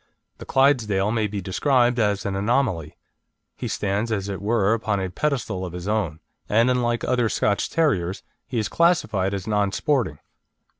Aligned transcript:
The 0.39 0.47
Clydesdale 0.47 1.11
may 1.11 1.27
be 1.27 1.41
described 1.41 1.99
as 1.99 2.25
an 2.25 2.35
anomaly. 2.35 2.97
He 3.55 3.67
stands 3.67 4.11
as 4.11 4.29
it 4.29 4.41
were 4.41 4.73
upon 4.73 4.99
a 4.99 5.11
pedestal 5.11 5.63
of 5.63 5.73
his 5.73 5.87
own; 5.87 6.19
and 6.49 6.71
unlike 6.71 7.03
other 7.03 7.29
Scotch 7.29 7.69
terriers 7.69 8.23
he 8.47 8.57
is 8.57 8.67
classified 8.67 9.35
as 9.35 9.45
non 9.45 9.71
sporting. 9.71 10.17